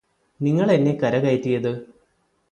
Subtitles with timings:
[0.39, 1.69] നിങ്ങളെന്നെ കരകയറ്റിയത്